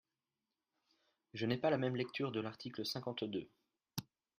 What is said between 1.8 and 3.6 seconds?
lecture de l’article cinquante-deux.